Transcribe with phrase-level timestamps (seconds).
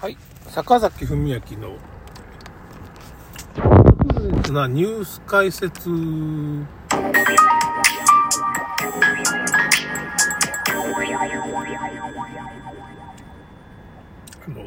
[0.00, 0.16] はい。
[0.48, 1.76] 坂崎文明の、
[4.50, 5.90] なニュース解説。
[5.90, 6.94] あ
[14.48, 14.64] の、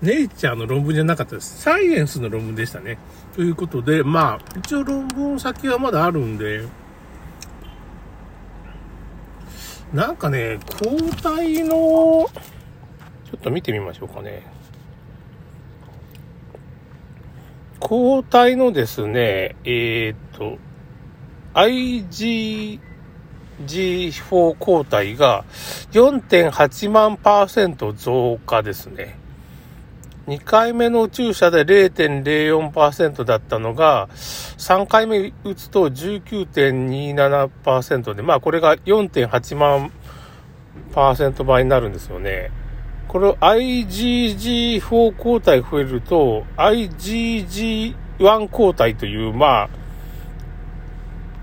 [0.00, 1.62] ネイチャーの論文じゃなかったです。
[1.62, 2.98] サイエンスの論文でしたね。
[3.34, 6.64] ということで、まあ、一応論文先はまだあるんで、
[9.92, 14.49] なんかね、抗体の、ちょっと見てみましょうかね。
[17.80, 20.58] 抗体のですね、えー、っと、
[21.54, 25.44] IgG4 抗体が
[25.92, 29.18] 4.8万パーセント増加ですね。
[30.26, 39.90] 2回目の注射で0.04%だったのが、3回目打つと19.27%で、まあこれが4.8万
[40.92, 42.52] パーセント倍になるんですよね。
[43.10, 49.68] これ IgG4 抗体増えると、IgG1 抗体という、まあ、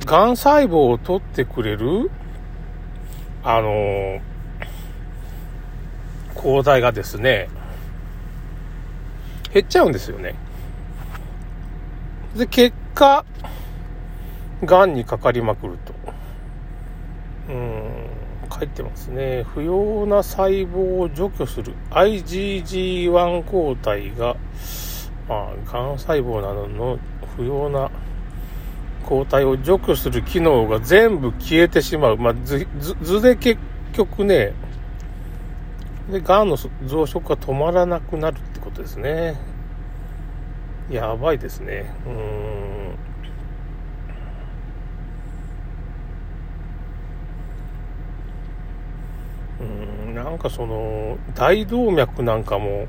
[0.06, 2.10] 癌細胞を取ってくれる、
[3.44, 4.22] あの、
[6.36, 7.50] 抗体がですね、
[9.54, 10.36] 減っちゃうんですよね。
[12.38, 13.26] で、結果、
[14.64, 15.94] 癌にかかりまくると。
[17.50, 18.07] うん、
[18.60, 19.44] 書いてますね。
[19.54, 24.36] 不要な細胞を除去する IgG1 抗体が、
[25.28, 27.00] まあ、癌細胞などの
[27.36, 27.92] 不要な
[29.06, 32.18] 抗体を除去する機能が全部消えてしまう。
[32.18, 33.60] まあ、図で結
[33.94, 34.54] 局ね、
[36.12, 36.70] で、癌の増
[37.04, 39.36] 殖が止まらなくなるってことですね。
[40.90, 41.94] やばいですね。
[49.60, 52.88] うん、なんかその、大動脈なんかも、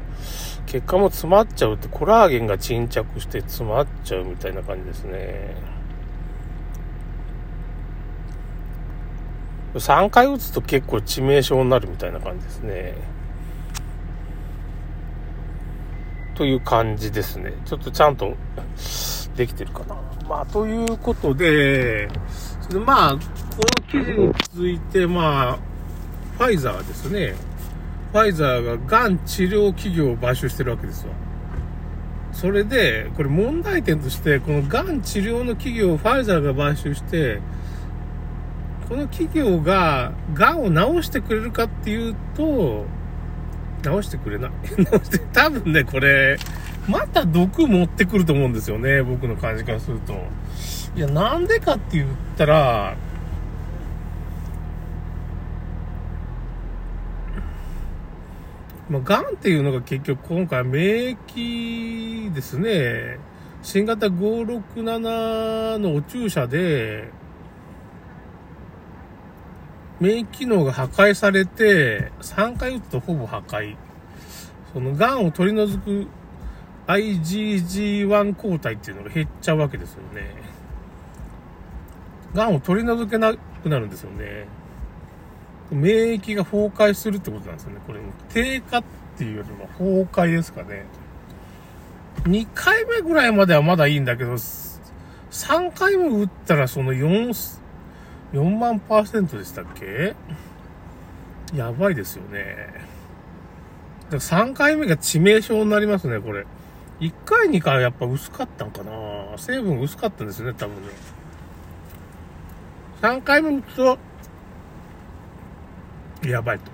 [0.66, 5.54] 血管も詰まっちゃうって、コラーゲンが沈着して詰まっちゃうみたいな感じですね。
[9.74, 12.94] 3回打つと結構致命傷になるみたいな感じですね。
[16.34, 17.52] という感じですね。
[17.66, 18.34] ちょっとちゃんと
[19.36, 19.96] できてるかな。
[20.28, 22.08] まあ、ということで、
[22.84, 25.67] まあ、この記事について、まあ、
[26.38, 27.34] ファイザーですね。
[28.12, 31.12] ファイザーががん治療企業を買収してるわけですわ。
[32.32, 37.40] それで、これ問題点として、このがん治療の企業をファイザーが買収して、
[38.88, 42.86] この企業が、がんを治してくれるかっていうと、
[43.82, 44.50] 治してくれない。
[45.34, 46.38] 多分ね、これ、
[46.86, 49.02] また毒持ってくると思うんですよね。
[49.02, 50.14] 僕の感じからすると。
[50.96, 52.96] いや、なんでかって言ったら、
[58.88, 63.18] まあ、癌っていうのが結局今回免疫ですね。
[63.62, 67.10] 新型567のお注射で、
[70.00, 73.76] 免疫機能が破壊されて、3回打つとほぼ破壊。
[74.72, 76.06] その癌を取り除く
[76.86, 80.34] IgG1 抗体っていうのが減っちゃうわけですよね。
[82.34, 84.46] 癌を取り除けなくなるんですよね。
[85.70, 87.80] 免疫が崩壊するってことなんですよね。
[87.86, 88.84] これ、低下っ
[89.16, 90.86] ていうよりも崩壊ですかね。
[92.24, 97.58] 2回目ぐらいまではまだいいんだけど、3回目打ったらその4、
[98.32, 100.14] 4万パーセントでしたっけ？
[101.54, 102.56] やばいですよね。
[104.10, 106.46] だから3回目が致命傷になりますね、これ。
[107.00, 108.92] 1回、2回はやっぱ薄かったんかな
[109.36, 110.88] 成分薄かったんですね、多分ね。
[113.00, 113.98] 3回目打つと、
[116.22, 116.70] やばいと。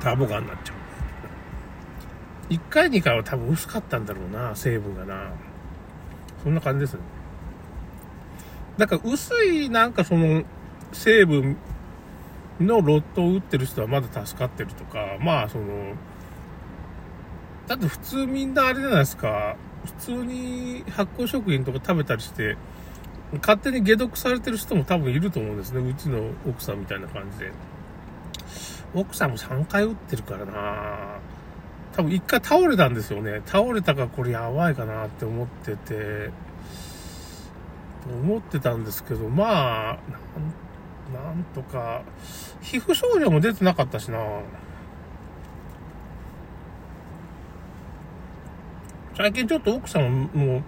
[0.00, 0.76] ターボガンになっちゃう。
[2.52, 5.30] 1回、2回は多分薄かったんだろうな、成分がな。
[6.42, 7.00] そんな感じですね。
[8.76, 10.42] だから薄いなんかその
[10.92, 11.56] 成分
[12.60, 15.94] のロットを打ってる人はまだ助かってるとか、まあその、
[17.66, 19.56] だって普通みんなあれじゃないですか、
[19.86, 22.56] 普通に発酵食品とか食べたりして、
[23.38, 25.88] 勝手に解毒されてる人も多分いると思うんですね。
[25.88, 27.52] うちの奥さんみたいな感じで。
[28.94, 31.18] 奥さんも3回打ってるからな
[31.96, 33.42] 多分1回倒れたんですよね。
[33.46, 36.30] 倒れたからこれやばいかなって思ってて、
[38.08, 39.98] 思ってたんですけど、まあ、
[41.12, 42.02] なんなんとか、
[42.62, 44.18] 皮膚症状も出てなかったしな
[49.16, 50.62] 最近ちょっと奥さんも、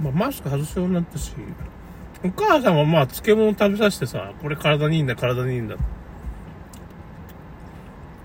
[0.00, 1.32] まあ、マスク外すようになったし、
[2.24, 5.76] お母さんはまあ漬物食べさせてさ、これ体にいいんだ、体にいいんだ。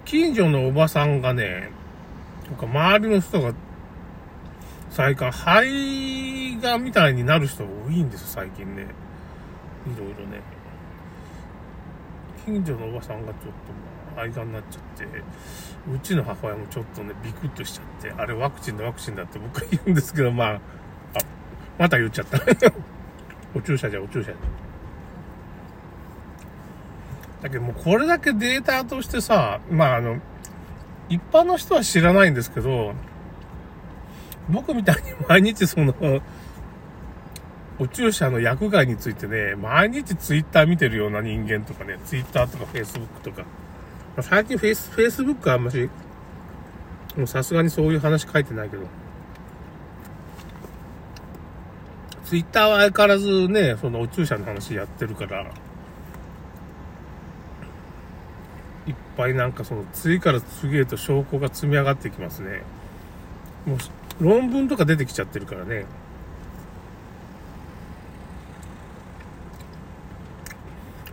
[0.06, 1.69] 近所のおばさんがね、
[2.48, 3.54] なんか周りの人が、
[4.89, 8.83] 最近、肺がみたいになる人が多いんですよ、最近ね。
[8.83, 8.86] い
[10.00, 10.42] ろいろね。
[12.45, 13.51] 近所のおばさんがちょっ
[14.15, 15.06] と、肺がんになっちゃって、
[15.94, 20.62] うちの母親もちょっとね、ビクッとしちゃって、あれワクチンだワクチンだって僕は言うんですけど、ま、あ、
[21.80, 22.40] また言っちゃった。
[23.56, 24.36] お注射じゃお注射じゃ。
[27.42, 30.20] だけどもうこれだけデータとしてさ、まああの、
[31.08, 32.94] 一般の人は知らないんですけど、
[34.50, 35.96] 僕みたいに毎日その、
[37.80, 43.46] お注射の薬害についてね、毎日ツイッター見てるような人間とかね、ツイッターとかフェイスブックとか、
[44.22, 45.90] 最近フェイス、フェイスブックはあんまし、
[47.16, 48.84] もうさすがにそういう話書いてないけど、
[52.30, 55.52] ツイッターは相変わらずね、そのお注射の話やってるから、
[58.86, 62.62] いっぱいなんかその次から次へと証拠が積み上がってきますね。
[63.66, 65.86] もう論文とか出てきちゃってるからね。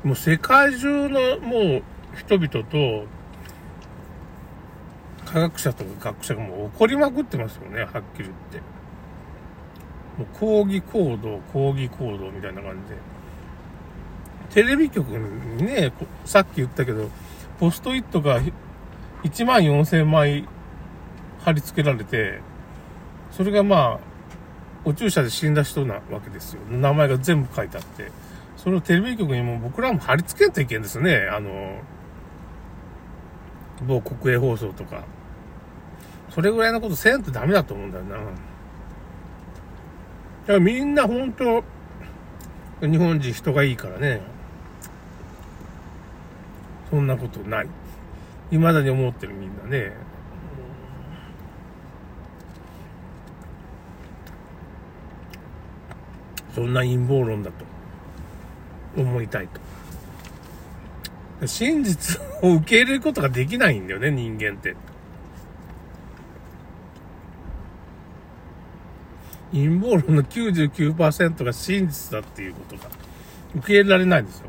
[0.05, 1.83] もう世界中のもう
[2.15, 3.07] 人々と
[5.25, 8.61] 科学者とか学者がもう怒りまくってますよね、はっきり言って。
[10.19, 14.63] もう抗議行動、抗議行動みたいな感じで。
[14.63, 15.93] テレビ局にね、
[16.25, 17.11] さっき言ったけど、
[17.59, 18.41] ポストイットが
[19.23, 20.49] 1万4000枚
[21.41, 22.41] 貼り付けられて、
[23.31, 24.01] それがまあ、
[24.85, 26.63] お注射で死んだ人なわけですよ。
[26.71, 28.11] 名前が全部書いてあって。
[28.57, 31.29] それをテレビ局にも僕らも貼り付けんといけんですね。
[31.31, 31.79] あの、
[33.87, 35.05] 某国営放送とか。
[36.31, 38.17] それぐらいのことせんとダメだと思うんだよな。
[40.47, 41.65] だからみんな本当、
[42.81, 44.21] 日本人人がいいからね。
[46.89, 47.67] そんなことない。
[48.51, 49.93] 未だに思ってるみんなね。
[56.55, 57.65] そんな陰謀論だと
[58.97, 59.61] 思いたいと。
[61.47, 64.77] 真実を受け入れることができないんだよね、人間って。
[69.57, 72.91] 陰謀論の99%が真実だっていうことが
[73.57, 74.49] 受け入れられないんですよ。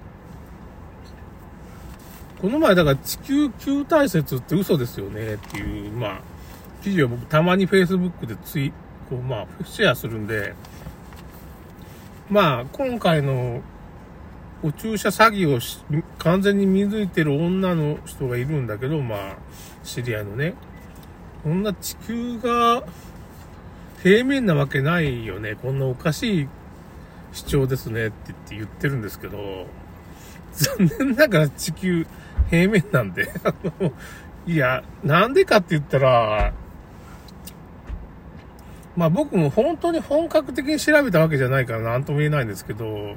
[2.42, 6.21] この前だから地球球体説って嘘ですよねっていう、まあ、
[6.83, 8.74] 記事を僕たまに Facebook でツイ、
[9.09, 10.54] こう、まあ、シェアするんで、
[12.30, 13.62] まあ、今回の
[14.62, 15.60] お注射詐欺を
[16.19, 19.38] 完全に見抜いてる女の人がいるんだけど、まあ、
[19.83, 20.53] 知り合いのね。
[21.44, 22.83] こんな地球が
[24.07, 25.56] 平面なわけないよね。
[25.56, 26.48] こんなおかしい
[27.33, 29.68] 主張ですねって言ってるんですけど、
[30.54, 32.07] 残念ながら地球
[32.50, 33.92] 平面なんで、あの、
[34.45, 36.54] いや、なんでかって言ったら、
[38.95, 43.13] まあ僕も本当に本格的に調べたわけじゃないから何とも言えないんですけど、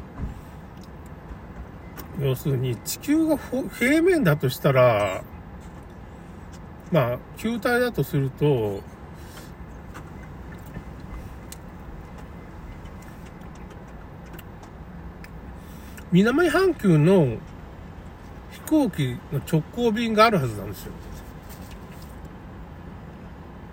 [2.21, 3.39] 要するに地球が
[3.79, 5.23] 平面だとしたら、
[6.91, 8.83] まあ球体だとすると、
[16.13, 17.37] 南半球の
[18.51, 20.93] 飛行機の直行便があるはずなんですよ。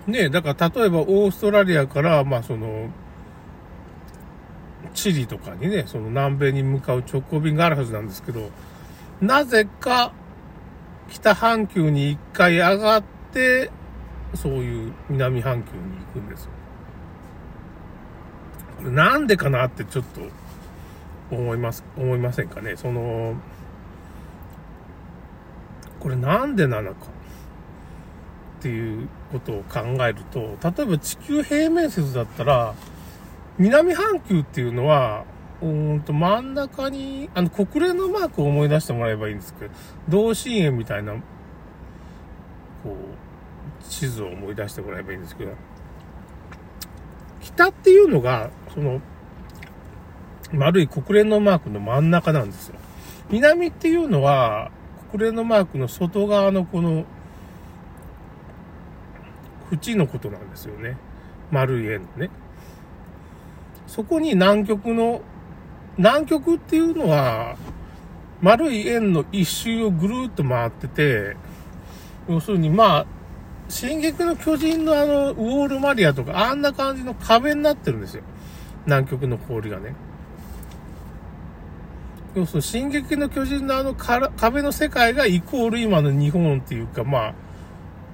[0.08, 2.90] ねえだから例えばオーストラリアから、まあその、
[4.94, 8.50] チリとかにね、その南米に向かう直行便があるはずなんですけど、
[9.20, 10.14] なぜか
[11.10, 13.04] 北半球に一回上がっ
[13.34, 13.72] て、
[14.36, 16.52] そういう南半球に行くんですよ。
[18.78, 20.22] これなんでかなってちょっと
[21.32, 22.76] 思います、思いませんかね？
[22.76, 23.36] その、
[26.00, 27.08] これなんでなのか？
[28.60, 32.74] っていうことを考えると、例えば地球平面説だったら、
[33.58, 35.26] 南半球っていうのは、
[35.62, 39.74] うんと真ん中に、あの国連のマークを思い出してもらえばいいんですけど、
[40.10, 41.20] 同心円みたいな、こ
[42.86, 45.52] う、地図を思い出してもらえばいいんですけど、
[47.42, 49.02] 北っていうのが、その、
[50.54, 52.76] 丸い国連のマークの真ん中なんですよ。
[53.30, 54.72] 南っていうのは、
[55.12, 57.06] 国連のマークの外側のこの、
[59.72, 60.98] 縁のことなんですよね。
[61.52, 62.30] 丸い円のね。
[63.86, 65.22] そこに南極の、
[65.98, 67.58] 南極っていうのは、
[68.42, 71.36] 丸い円の一周をぐるーっと回ってて、
[72.30, 73.06] 要するにまあ、
[73.70, 78.24] 進撃の巨人のあの、ウォールマリアとか、あんな感じの壁になってるんですよ。
[78.86, 79.94] 南極の氷がね。
[82.38, 87.34] 要するに、進撃の巨人のあの壁の世界がイコール今の日本っていうか、まあ、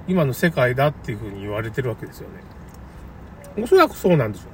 [0.07, 2.35] 今の世界だっていうふうに言われてるわけですよね。
[3.61, 4.45] おそらくそうなんでしょ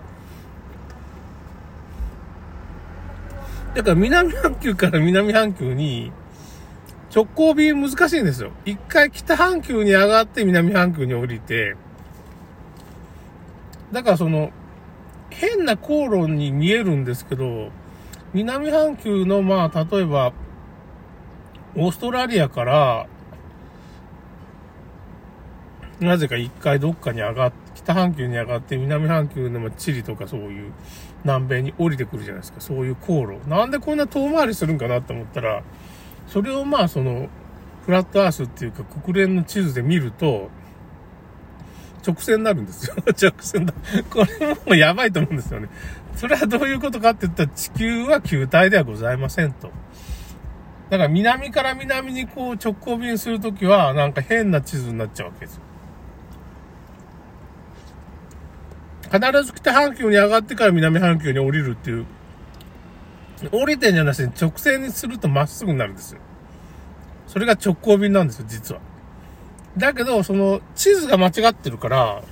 [3.73, 3.77] う。
[3.77, 6.11] だから南半球から南半球に
[7.15, 8.51] 直行便難しいんですよ。
[8.65, 11.75] 一回北半球に上がって南半球に降りて、
[13.91, 14.51] だからその、
[15.29, 17.69] 変な航路に見えるんですけど、
[18.33, 20.33] 南半球のまあ、例えば、
[21.75, 23.07] オーストラリアから、
[25.99, 30.73] なぜか一回どっかに上がって、北半球に上がって南半球のチリとかそういう
[31.23, 32.61] 南米に降りてくるじゃないですか。
[32.61, 33.39] そういう航路。
[33.49, 35.63] なんでこんな遠回りするんかなと思ったら、
[36.27, 37.29] それをまあその、
[37.85, 40.49] フラットアースっていうか国連の地図で見ると、
[42.09, 42.95] 直線になるんですよ。
[43.05, 43.73] 直線だ。
[44.09, 45.69] これもやばいと思うんですよね。
[46.15, 49.71] それはどういうことかって言ったら地球は球体ではございませんと。
[50.89, 55.61] だから南から南にこう直行便するときはなんか変な地図になっちゃうわけですよ。
[59.11, 62.05] 必ず北半球に上がってから南半球に降りるっていう。
[63.51, 66.19] 降りてんじゃなしに直線にするとまっすぐになるんですよ。
[67.27, 68.81] それが直行便なんですよ、実は。
[69.77, 72.23] だけど、その地図が間違ってるから、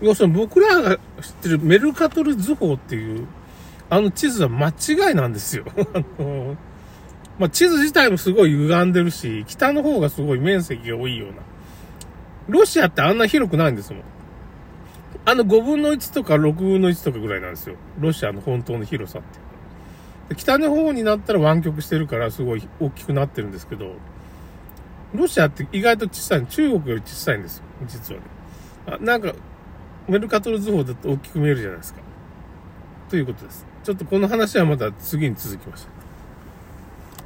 [0.00, 3.26] 要するに僕らが知ってるメルカトル図法っていう、
[3.88, 5.64] あの地図は間違いなんですよ。
[5.94, 6.56] あの、
[7.38, 11.36] まあ、地図自体もすごい歪んでるし、北の方がすごい面積が多いような。
[12.48, 14.02] ロシアってあんな広くないんですもん。
[15.24, 17.76] あの5分の1とか6分の1とかぐらいなんですよ。
[18.00, 20.34] ロシアの本当の広さって。
[20.34, 23.92] 北の方になったら湾曲してるからすごい大きくなってるんですけど、
[25.14, 28.26] ロシアって意外と小さい、中国より小さいんですよ、実はね。
[28.86, 29.34] あなんか、
[30.08, 32.00] メルカトル図法だと大きく見えるじゃないですか。
[33.08, 33.66] ということです。
[33.84, 36.01] ちょっとこの話はまた次に続きましょう。